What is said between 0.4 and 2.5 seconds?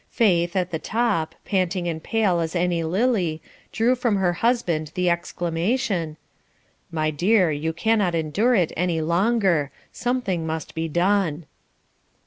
at the top, panting and pale